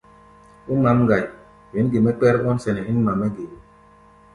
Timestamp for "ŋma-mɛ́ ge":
3.01-3.43